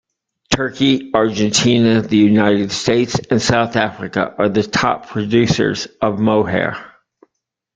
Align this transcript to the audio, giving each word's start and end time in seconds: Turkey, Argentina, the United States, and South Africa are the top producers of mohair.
Turkey, 0.49 1.11
Argentina, 1.13 2.01
the 2.01 2.17
United 2.17 2.71
States, 2.71 3.19
and 3.29 3.39
South 3.39 3.75
Africa 3.75 4.33
are 4.39 4.49
the 4.49 4.63
top 4.63 5.09
producers 5.09 5.85
of 6.01 6.17
mohair. 6.17 6.75